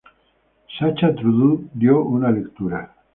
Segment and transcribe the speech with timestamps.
[0.77, 1.51] Sacha Trudeau
[1.83, 2.81] dio una lectura.